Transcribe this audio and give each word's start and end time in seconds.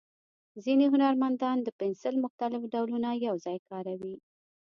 ځینې 0.63 0.85
هنرمندان 0.93 1.57
د 1.63 1.67
پنسل 1.79 2.15
مختلف 2.25 2.61
ډولونه 2.73 3.09
یو 3.25 3.35
ځای 3.45 3.57
کاروي. 3.69 4.15